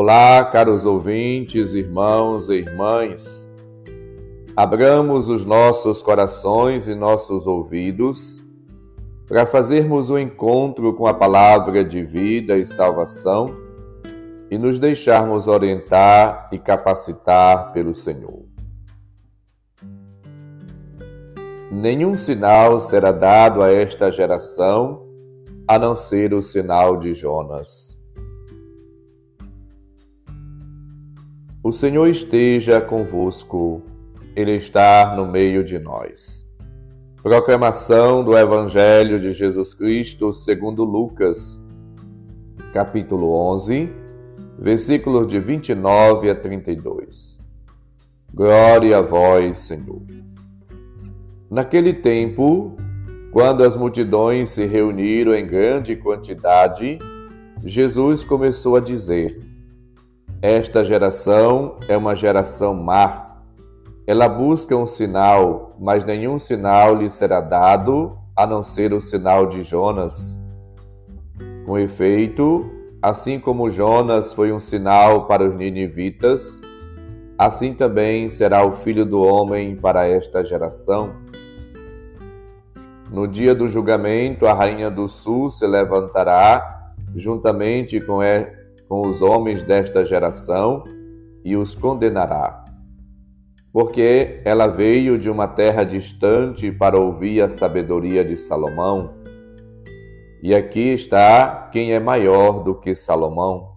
Olá, 0.00 0.44
caros 0.44 0.86
ouvintes, 0.86 1.74
irmãos 1.74 2.48
e 2.48 2.58
irmãs. 2.58 3.52
Abramos 4.54 5.28
os 5.28 5.44
nossos 5.44 6.04
corações 6.04 6.86
e 6.86 6.94
nossos 6.94 7.48
ouvidos 7.48 8.40
para 9.26 9.44
fazermos 9.44 10.08
o 10.08 10.14
um 10.14 10.18
encontro 10.20 10.94
com 10.94 11.04
a 11.08 11.12
palavra 11.12 11.84
de 11.84 12.04
vida 12.04 12.56
e 12.56 12.64
salvação 12.64 13.50
e 14.48 14.56
nos 14.56 14.78
deixarmos 14.78 15.48
orientar 15.48 16.48
e 16.52 16.60
capacitar 16.60 17.72
pelo 17.72 17.92
Senhor. 17.92 18.44
Nenhum 21.72 22.16
sinal 22.16 22.78
será 22.78 23.10
dado 23.10 23.64
a 23.64 23.72
esta 23.72 24.12
geração 24.12 25.08
a 25.66 25.76
não 25.76 25.96
ser 25.96 26.32
o 26.34 26.40
sinal 26.40 26.96
de 26.98 27.12
Jonas. 27.14 27.97
O 31.68 31.72
Senhor 31.72 32.06
esteja 32.06 32.80
convosco, 32.80 33.82
Ele 34.34 34.56
está 34.56 35.14
no 35.14 35.30
meio 35.30 35.62
de 35.62 35.78
nós. 35.78 36.50
Proclamação 37.22 38.24
do 38.24 38.34
Evangelho 38.34 39.20
de 39.20 39.34
Jesus 39.34 39.74
Cristo 39.74 40.32
segundo 40.32 40.82
Lucas, 40.82 41.62
capítulo 42.72 43.34
11, 43.52 43.92
versículos 44.58 45.26
de 45.26 45.38
29 45.38 46.30
a 46.30 46.34
32. 46.34 47.38
Glória 48.32 48.96
a 48.96 49.02
vós, 49.02 49.58
Senhor. 49.58 50.00
Naquele 51.50 51.92
tempo, 51.92 52.78
quando 53.30 53.62
as 53.62 53.76
multidões 53.76 54.48
se 54.48 54.64
reuniram 54.64 55.34
em 55.34 55.46
grande 55.46 55.96
quantidade, 55.96 56.98
Jesus 57.62 58.24
começou 58.24 58.74
a 58.74 58.80
dizer: 58.80 59.47
Esta 60.40 60.84
geração 60.84 61.78
é 61.88 61.96
uma 61.96 62.14
geração 62.14 62.72
má. 62.72 63.42
Ela 64.06 64.28
busca 64.28 64.76
um 64.76 64.86
sinal, 64.86 65.74
mas 65.80 66.04
nenhum 66.04 66.38
sinal 66.38 66.94
lhe 66.94 67.10
será 67.10 67.40
dado 67.40 68.16
a 68.36 68.46
não 68.46 68.62
ser 68.62 68.92
o 68.92 69.00
sinal 69.00 69.48
de 69.48 69.64
Jonas. 69.64 70.40
Com 71.66 71.76
efeito, 71.76 72.70
assim 73.02 73.40
como 73.40 73.68
Jonas 73.68 74.32
foi 74.32 74.52
um 74.52 74.60
sinal 74.60 75.26
para 75.26 75.42
os 75.42 75.56
ninivitas, 75.56 76.62
assim 77.36 77.74
também 77.74 78.28
será 78.28 78.64
o 78.64 78.70
filho 78.70 79.04
do 79.04 79.20
homem 79.20 79.74
para 79.74 80.06
esta 80.06 80.44
geração. 80.44 81.14
No 83.10 83.26
dia 83.26 83.56
do 83.56 83.66
julgamento, 83.66 84.46
a 84.46 84.54
rainha 84.54 84.88
do 84.88 85.08
sul 85.08 85.50
se 85.50 85.66
levantará 85.66 86.94
juntamente 87.16 88.00
com, 88.00 88.22
com 88.88 89.06
os 89.06 89.20
homens 89.20 89.62
desta 89.62 90.04
geração 90.04 90.84
e 91.44 91.56
os 91.56 91.74
condenará. 91.74 92.64
Porque 93.72 94.40
ela 94.44 94.66
veio 94.66 95.18
de 95.18 95.30
uma 95.30 95.46
terra 95.46 95.84
distante 95.84 96.72
para 96.72 96.98
ouvir 96.98 97.42
a 97.42 97.48
sabedoria 97.48 98.24
de 98.24 98.36
Salomão. 98.36 99.14
E 100.42 100.54
aqui 100.54 100.92
está 100.92 101.68
quem 101.70 101.92
é 101.92 102.00
maior 102.00 102.64
do 102.64 102.74
que 102.74 102.94
Salomão. 102.94 103.76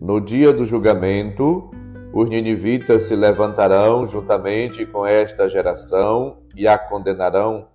No 0.00 0.20
dia 0.20 0.52
do 0.52 0.64
julgamento, 0.64 1.70
os 2.12 2.28
ninivitas 2.28 3.04
se 3.04 3.14
levantarão 3.14 4.06
juntamente 4.06 4.84
com 4.86 5.06
esta 5.06 5.48
geração 5.48 6.38
e 6.56 6.66
a 6.66 6.76
condenarão, 6.76 7.68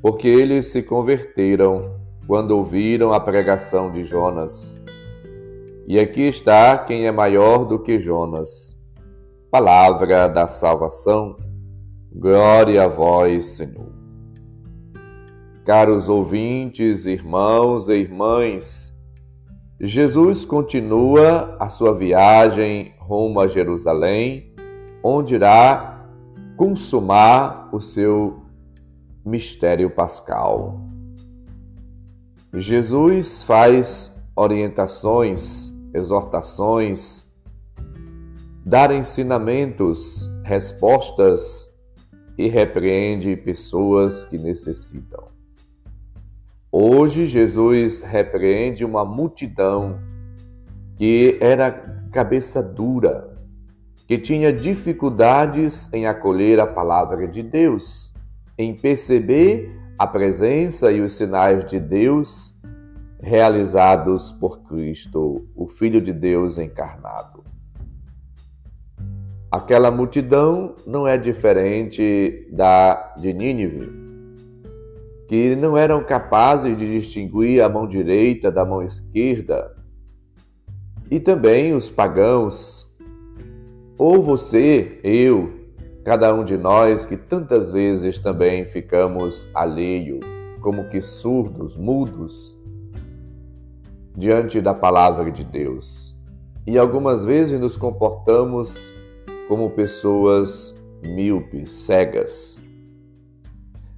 porque 0.00 0.28
eles 0.28 0.66
se 0.66 0.82
converteram 0.82 1.95
quando 2.26 2.52
ouviram 2.52 3.12
a 3.12 3.20
pregação 3.20 3.90
de 3.90 4.04
Jonas. 4.04 4.82
E 5.86 5.98
aqui 5.98 6.22
está 6.22 6.76
quem 6.76 7.06
é 7.06 7.12
maior 7.12 7.64
do 7.64 7.78
que 7.78 8.00
Jonas. 8.00 8.76
Palavra 9.50 10.28
da 10.28 10.48
salvação. 10.48 11.36
Glória 12.12 12.84
a 12.84 12.88
vós, 12.88 13.46
Senhor. 13.46 13.92
Caros 15.64 16.08
ouvintes, 16.08 17.06
irmãos 17.06 17.88
e 17.88 17.94
irmãs, 17.94 18.96
Jesus 19.80 20.44
continua 20.44 21.56
a 21.60 21.68
sua 21.68 21.92
viagem 21.92 22.94
rumo 22.98 23.40
a 23.40 23.46
Jerusalém, 23.46 24.54
onde 25.02 25.34
irá 25.34 26.06
consumar 26.56 27.68
o 27.72 27.80
seu 27.80 28.42
mistério 29.24 29.90
pascal. 29.90 30.80
Jesus 32.58 33.42
faz 33.42 34.10
orientações, 34.34 35.74
exortações, 35.92 37.26
dar 38.64 38.90
ensinamentos, 38.90 40.26
respostas 40.42 41.70
e 42.38 42.48
repreende 42.48 43.36
pessoas 43.36 44.24
que 44.24 44.38
necessitam. 44.38 45.28
Hoje, 46.72 47.26
Jesus 47.26 48.00
repreende 48.00 48.86
uma 48.86 49.04
multidão 49.04 49.98
que 50.96 51.36
era 51.42 51.70
cabeça 52.10 52.62
dura, 52.62 53.36
que 54.06 54.16
tinha 54.16 54.50
dificuldades 54.50 55.92
em 55.92 56.06
acolher 56.06 56.58
a 56.58 56.66
palavra 56.66 57.28
de 57.28 57.42
Deus, 57.42 58.14
em 58.56 58.74
perceber 58.74 59.85
a 59.98 60.06
presença 60.06 60.92
e 60.92 61.00
os 61.00 61.14
sinais 61.14 61.64
de 61.64 61.80
Deus 61.80 62.54
realizados 63.20 64.30
por 64.32 64.60
Cristo, 64.60 65.46
o 65.54 65.66
Filho 65.66 66.00
de 66.00 66.12
Deus 66.12 66.58
encarnado. 66.58 67.44
Aquela 69.50 69.90
multidão 69.90 70.74
não 70.86 71.08
é 71.08 71.16
diferente 71.16 72.46
da 72.52 73.14
de 73.16 73.32
Nínive, 73.32 73.90
que 75.28 75.56
não 75.56 75.76
eram 75.76 76.04
capazes 76.04 76.76
de 76.76 76.86
distinguir 76.86 77.62
a 77.62 77.68
mão 77.68 77.88
direita 77.88 78.50
da 78.52 78.64
mão 78.64 78.82
esquerda, 78.82 79.74
e 81.10 81.18
também 81.18 81.74
os 81.74 81.88
pagãos 81.88 82.86
ou 83.98 84.22
você, 84.22 85.00
eu, 85.02 85.55
cada 86.06 86.32
um 86.32 86.44
de 86.44 86.56
nós 86.56 87.04
que 87.04 87.16
tantas 87.16 87.68
vezes 87.68 88.16
também 88.16 88.64
ficamos 88.64 89.48
alheio, 89.52 90.20
como 90.60 90.88
que 90.88 91.00
surdos, 91.00 91.76
mudos 91.76 92.56
diante 94.16 94.60
da 94.60 94.72
palavra 94.72 95.32
de 95.32 95.42
Deus. 95.42 96.16
E 96.64 96.78
algumas 96.78 97.24
vezes 97.24 97.58
nos 97.58 97.76
comportamos 97.76 98.92
como 99.48 99.70
pessoas 99.70 100.72
míopes, 101.02 101.72
cegas. 101.72 102.62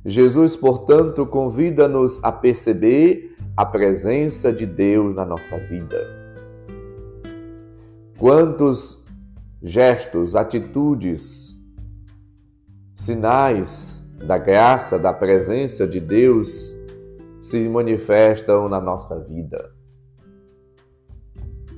Jesus, 0.02 0.56
portanto, 0.56 1.26
convida-nos 1.26 2.24
a 2.24 2.32
perceber 2.32 3.36
a 3.54 3.66
presença 3.66 4.50
de 4.50 4.64
Deus 4.64 5.14
na 5.14 5.26
nossa 5.26 5.58
vida. 5.58 6.06
Quantos 8.18 9.04
gestos, 9.62 10.34
atitudes, 10.34 11.57
sinais 12.98 14.04
da 14.26 14.36
graça, 14.36 14.98
da 14.98 15.12
presença 15.12 15.86
de 15.86 16.00
Deus 16.00 16.76
se 17.40 17.68
manifestam 17.68 18.68
na 18.68 18.80
nossa 18.80 19.20
vida. 19.20 19.72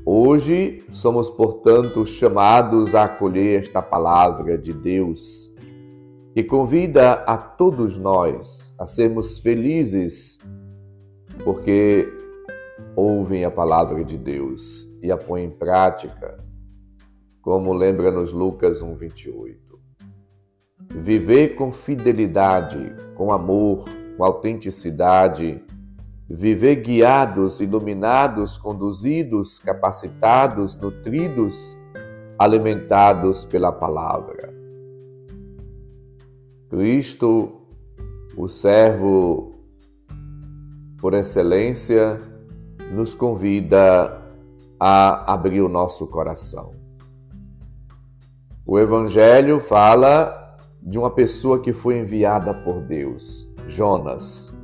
Hoje 0.04 0.82
somos, 0.90 1.28
portanto, 1.28 2.06
chamados 2.06 2.94
a 2.94 3.04
acolher 3.04 3.58
esta 3.58 3.82
palavra 3.82 4.56
de 4.56 4.72
Deus, 4.72 5.54
que 6.32 6.42
convida 6.42 7.12
a 7.12 7.36
todos 7.36 7.98
nós 7.98 8.74
a 8.78 8.86
sermos 8.86 9.38
felizes, 9.38 10.38
porque 11.44 12.08
ouvem 12.96 13.44
a 13.44 13.50
palavra 13.50 14.02
de 14.02 14.16
Deus 14.16 14.88
e 15.02 15.12
a 15.12 15.18
põem 15.18 15.44
em 15.44 15.50
prática 15.50 16.42
como 17.42 17.74
lembra-nos 17.74 18.32
Lucas 18.32 18.82
1:28. 18.82 19.69
Viver 20.94 21.54
com 21.54 21.70
fidelidade, 21.70 22.94
com 23.14 23.32
amor, 23.32 23.84
com 24.16 24.24
autenticidade, 24.24 25.62
viver 26.28 26.76
guiados, 26.76 27.60
iluminados, 27.60 28.56
conduzidos, 28.56 29.58
capacitados, 29.58 30.74
nutridos, 30.74 31.76
alimentados 32.38 33.44
pela 33.44 33.72
palavra. 33.72 34.52
Cristo, 36.68 37.60
o 38.36 38.48
servo 38.48 39.60
por 40.98 41.14
excelência, 41.14 42.20
nos 42.92 43.14
convida 43.14 44.20
a 44.78 45.32
abrir 45.32 45.62
o 45.62 45.68
nosso 45.68 46.06
coração. 46.06 46.74
O 48.66 48.78
Evangelho 48.78 49.60
fala 49.60 50.39
de 50.82 50.98
uma 50.98 51.10
pessoa 51.10 51.60
que 51.60 51.72
foi 51.72 51.98
enviada 51.98 52.54
por 52.54 52.80
Deus, 52.80 53.52
Jonas, 53.66 54.56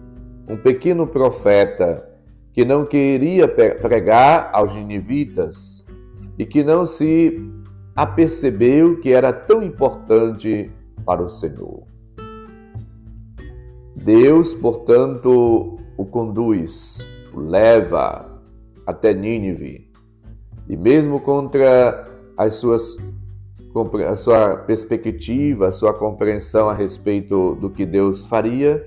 um 0.49 0.57
pequeno 0.57 1.07
profeta 1.07 2.09
que 2.53 2.65
não 2.65 2.87
queria 2.87 3.47
pregar 3.47 4.51
aos 4.53 4.75
ninivitas 4.75 5.85
e 6.39 6.47
que 6.47 6.65
não 6.65 6.87
se 6.87 7.39
apercebeu 7.95 9.01
que 9.01 9.13
era 9.13 9.33
tão 9.33 9.63
importante 9.63 10.71
para 11.05 11.23
o 11.23 11.29
Senhor. 11.29 11.83
Deus, 13.95 14.55
portanto, 14.55 15.79
o 15.97 16.05
conduz, 16.05 17.07
o 17.35 17.41
leva 17.41 18.41
até 18.87 19.13
Nínive. 19.13 19.91
E 20.69 20.77
mesmo 20.77 21.21
contra 21.21 22.09
as 22.37 22.57
suas 22.57 22.97
a 24.09 24.17
sua 24.17 24.57
perspectiva, 24.57 25.69
a 25.69 25.73
sua 25.73 25.93
compreensão 25.93 26.69
a 26.69 26.75
respeito 26.75 27.55
do 27.57 27.69
que 27.69 27.85
Deus 27.85 28.25
faria, 28.25 28.87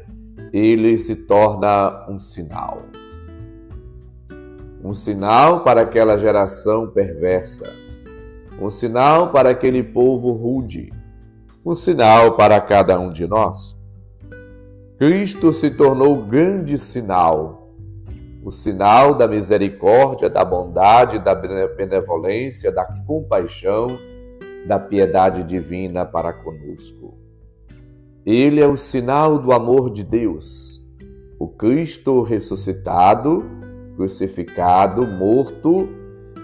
ele 0.51 0.97
se 0.97 1.15
torna 1.15 2.06
um 2.09 2.18
sinal. 2.18 2.83
Um 4.83 4.94
sinal 4.94 5.63
para 5.63 5.81
aquela 5.81 6.18
geração 6.18 6.88
perversa, 6.88 7.71
um 8.59 8.69
sinal 8.69 9.31
para 9.31 9.50
aquele 9.50 9.83
povo 9.83 10.31
rude, 10.31 10.92
um 11.65 11.75
sinal 11.75 12.35
para 12.35 12.59
cada 12.59 13.00
um 13.00 13.12
de 13.12 13.27
nós. 13.27 13.77
Cristo 14.97 15.53
se 15.53 15.69
tornou 15.69 16.24
grande 16.24 16.77
sinal, 16.77 17.69
o 18.44 18.51
sinal 18.51 19.13
da 19.13 19.27
misericórdia, 19.27 20.30
da 20.30 20.44
bondade, 20.44 21.19
da 21.19 21.35
benevolência, 21.35 22.71
da 22.71 22.85
compaixão, 23.06 24.00
da 24.67 24.79
piedade 24.79 25.44
divina 25.44 26.06
para 26.06 26.33
conosco. 26.33 27.17
Ele 28.25 28.61
é 28.61 28.67
o 28.67 28.77
sinal 28.77 29.38
do 29.38 29.51
amor 29.51 29.89
de 29.89 30.03
Deus, 30.03 30.79
o 31.39 31.47
Cristo 31.47 32.21
ressuscitado, 32.21 33.44
crucificado, 33.95 35.07
morto 35.07 35.89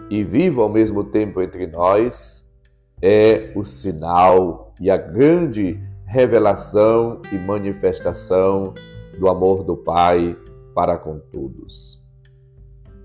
e 0.09 0.23
vivo 0.23 0.61
ao 0.61 0.69
mesmo 0.69 1.03
tempo 1.03 1.41
entre 1.41 1.67
nós, 1.67 2.49
é 3.01 3.51
o 3.55 3.65
sinal 3.65 4.73
e 4.79 4.89
a 4.89 4.97
grande 4.97 5.79
revelação 6.05 7.21
e 7.31 7.37
manifestação 7.37 8.73
do 9.19 9.27
amor 9.27 9.63
do 9.63 9.75
Pai 9.75 10.37
para 10.73 10.97
com 10.97 11.19
todos. 11.19 12.03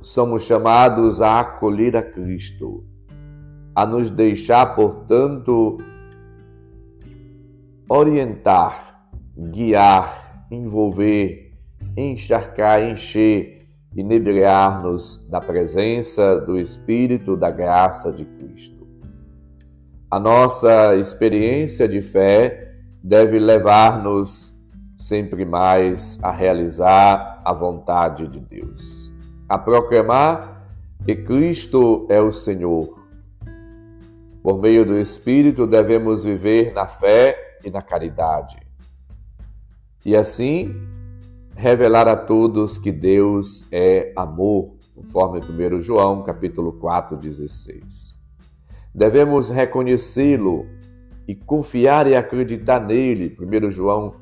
Somos 0.03 0.45
chamados 0.45 1.21
a 1.21 1.41
acolher 1.41 1.97
a 1.97 2.03
Cristo, 2.03 2.85
a 3.75 3.87
nos 3.87 4.11
deixar, 4.11 4.75
portanto, 4.75 5.79
orientar, 7.89 9.03
guiar, 9.37 10.47
envolver, 10.51 11.53
encharcar, 11.97 12.83
encher, 12.83 13.59
inebriar-nos 13.97 15.27
da 15.29 15.41
presença 15.41 16.41
do 16.41 16.59
Espírito 16.59 17.37
da 17.37 17.51
graça 17.51 18.13
de 18.13 18.25
Cristo. 18.25 18.87
A 20.11 20.19
nossa 20.19 20.97
experiência 20.97 21.87
de 21.87 22.01
fé 22.01 22.75
deve 23.03 23.39
levar-nos 23.39 24.57
sempre 24.97 25.45
mais 25.45 26.19
a 26.23 26.31
realizar 26.31 27.41
a 27.45 27.53
vontade 27.53 28.29
de 28.29 28.41
Deus, 28.41 29.11
a 29.49 29.57
proclamar 29.57 30.67
que 31.05 31.17
Cristo 31.17 32.07
é 32.11 32.21
o 32.21 32.31
Senhor. 32.31 33.00
Por 34.43 34.61
meio 34.61 34.85
do 34.85 34.99
Espírito 34.99 35.67
devemos 35.67 36.25
viver 36.25 36.73
na 36.73 36.87
fé 36.87 37.59
e 37.65 37.71
na 37.71 37.83
caridade. 37.83 38.59
E 40.05 40.17
assim 40.17 40.75
revelar 41.55 42.09
a 42.09 42.17
todos 42.17 42.79
que 42.79 42.91
Deus 42.91 43.67
é 43.71 44.13
amor, 44.17 44.77
conforme 44.95 45.41
1 45.41 45.81
João 45.81 46.23
capítulo 46.23 46.73
4, 46.73 47.17
16. 47.19 48.15
Devemos 48.95 49.51
reconhecê-lo 49.51 50.67
e 51.29 51.35
confiar 51.35 52.07
e 52.09 52.17
acreditar 52.17 52.81
nele. 52.81 53.37
1 53.39 53.71
João 53.71 54.15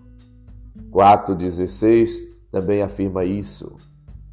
4,16 0.90 2.28
também 2.50 2.82
afirma 2.82 3.24
isso. 3.24 3.76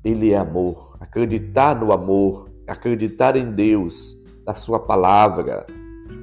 Ele 0.03 0.31
é 0.31 0.37
amor. 0.37 0.97
Acreditar 0.99 1.79
no 1.79 1.93
amor, 1.93 2.49
acreditar 2.67 3.35
em 3.35 3.51
Deus, 3.51 4.17
na 4.45 4.53
Sua 4.53 4.79
palavra 4.79 5.65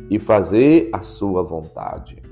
e 0.08 0.18
fazer 0.18 0.88
a 0.92 1.02
Sua 1.02 1.42
vontade. 1.42 2.22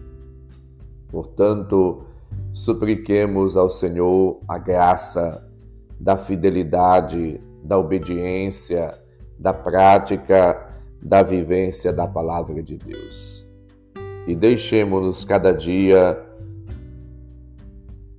Portanto, 1.09 2.05
supliquemos 2.53 3.57
ao 3.57 3.69
Senhor 3.69 4.41
a 4.47 4.59
graça 4.59 5.47
da 5.99 6.17
fidelidade, 6.17 7.41
da 7.65 7.79
obediência, 7.79 8.99
da 9.39 9.53
prática, 9.53 10.69
da 11.03 11.23
vivência 11.23 11.93
da 11.93 12.07
palavra 12.07 12.63
de 12.63 12.77
Deus. 12.77 13.47
E 14.27 14.35
deixemos-nos 14.35 15.25
cada 15.25 15.53
dia 15.53 16.23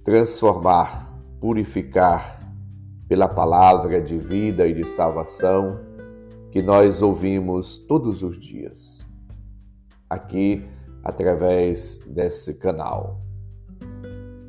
transformar, 0.04 1.14
purificar 1.40 2.40
pela 3.08 3.28
palavra 3.28 4.02
de 4.02 4.18
vida 4.18 4.66
e 4.68 4.74
de 4.74 4.88
salvação 4.88 5.80
que 6.52 6.62
nós 6.62 7.02
ouvimos 7.02 7.78
todos 7.78 8.22
os 8.24 8.38
dias, 8.38 9.08
aqui 10.10 10.64
através 11.04 11.98
desse 12.06 12.54
canal 12.54 13.22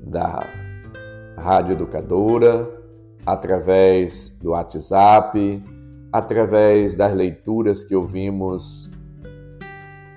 da 0.02 0.44
Rádio 1.38 1.72
Educadora, 1.72 2.68
através 3.24 4.28
do 4.40 4.50
WhatsApp, 4.50 5.62
através 6.12 6.96
das 6.96 7.14
leituras 7.14 7.82
que 7.82 7.94
ouvimos 7.94 8.90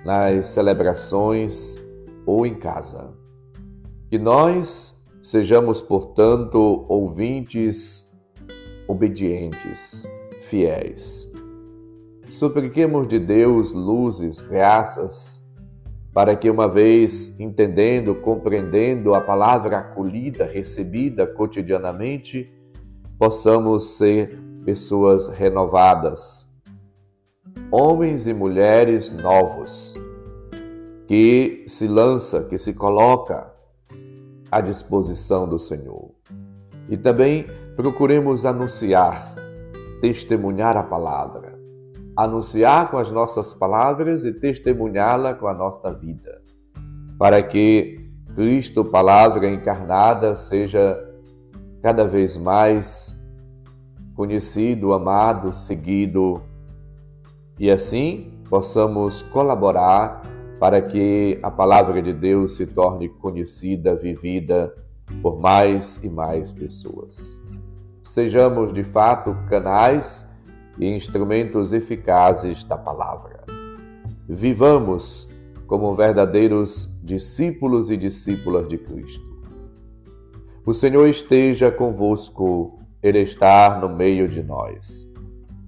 nas 0.04 0.46
celebrações 0.46 1.76
ou 2.26 2.44
em 2.44 2.54
casa. 2.54 3.14
Que 4.10 4.18
nós 4.18 4.96
Sejamos, 5.26 5.80
portanto, 5.80 6.86
ouvintes 6.88 8.08
obedientes, 8.86 10.06
fiéis. 10.40 11.28
Supliquemos 12.38 13.08
de 13.08 13.18
Deus 13.18 13.72
luzes, 13.72 14.42
graças, 14.42 15.42
para 16.12 16.36
que, 16.36 16.50
uma 16.50 16.68
vez 16.68 17.34
entendendo, 17.40 18.14
compreendendo 18.16 19.14
a 19.14 19.22
palavra 19.22 19.78
acolhida, 19.78 20.44
recebida 20.44 21.26
cotidianamente, 21.26 22.52
possamos 23.18 23.96
ser 23.96 24.38
pessoas 24.66 25.28
renovadas, 25.28 26.46
homens 27.72 28.26
e 28.26 28.34
mulheres 28.34 29.10
novos, 29.10 29.94
que 31.06 31.64
se 31.66 31.88
lança, 31.88 32.42
que 32.42 32.58
se 32.58 32.74
coloca 32.74 33.50
à 34.52 34.60
disposição 34.60 35.48
do 35.48 35.58
Senhor. 35.58 36.10
E 36.90 36.98
também 36.98 37.46
procuremos 37.74 38.44
anunciar, 38.44 39.34
testemunhar 40.02 40.76
a 40.76 40.82
palavra, 40.82 41.45
anunciar 42.16 42.90
com 42.90 42.96
as 42.96 43.10
nossas 43.10 43.52
palavras 43.52 44.24
e 44.24 44.32
testemunhá-la 44.32 45.34
com 45.34 45.46
a 45.46 45.54
nossa 45.54 45.92
vida, 45.92 46.40
para 47.18 47.42
que 47.42 48.10
Cristo, 48.34 48.84
palavra 48.84 49.48
encarnada, 49.48 50.34
seja 50.34 50.98
cada 51.82 52.04
vez 52.04 52.36
mais 52.36 53.14
conhecido, 54.14 54.92
amado, 54.94 55.54
seguido 55.54 56.42
e 57.58 57.70
assim 57.70 58.32
possamos 58.48 59.22
colaborar 59.22 60.22
para 60.58 60.80
que 60.80 61.38
a 61.42 61.50
palavra 61.50 62.00
de 62.00 62.12
Deus 62.12 62.56
se 62.56 62.66
torne 62.66 63.08
conhecida, 63.08 63.94
vivida 63.94 64.74
por 65.22 65.38
mais 65.38 66.00
e 66.02 66.08
mais 66.08 66.50
pessoas. 66.50 67.40
Sejamos 68.02 68.72
de 68.72 68.84
fato 68.84 69.36
canais 69.48 70.25
e 70.78 70.86
instrumentos 70.86 71.72
eficazes 71.72 72.62
da 72.64 72.76
palavra. 72.76 73.44
Vivamos 74.28 75.28
como 75.66 75.94
verdadeiros 75.94 76.88
discípulos 77.02 77.90
e 77.90 77.96
discípulas 77.96 78.68
de 78.68 78.78
Cristo. 78.78 79.24
O 80.64 80.74
Senhor 80.74 81.08
esteja 81.08 81.70
convosco, 81.70 82.80
Ele 83.02 83.20
está 83.20 83.78
no 83.80 83.88
meio 83.88 84.28
de 84.28 84.42
nós. 84.42 85.12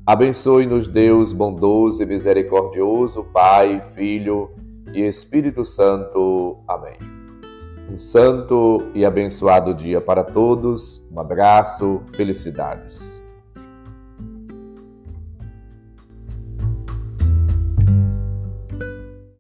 Abençoe-nos, 0.04 0.88
Deus 0.88 1.32
bondoso 1.32 2.02
e 2.02 2.06
misericordioso, 2.06 3.24
Pai, 3.24 3.80
Filho 3.94 4.50
e 4.92 5.02
Espírito 5.02 5.64
Santo. 5.64 6.58
Amém. 6.66 6.98
Um 7.92 7.98
santo 7.98 8.88
e 8.94 9.04
abençoado 9.04 9.74
dia 9.74 10.00
para 10.00 10.24
todos. 10.24 11.06
Um 11.12 11.20
abraço, 11.20 12.02
felicidades. 12.12 13.22